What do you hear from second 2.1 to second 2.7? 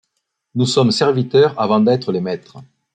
les maîtres;